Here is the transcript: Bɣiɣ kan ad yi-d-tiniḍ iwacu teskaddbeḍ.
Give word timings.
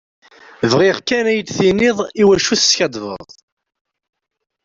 Bɣiɣ 0.71 0.97
kan 1.07 1.25
ad 1.27 1.35
yi-d-tiniḍ 1.35 1.97
iwacu 2.21 2.55
teskaddbeḍ. 2.59 3.27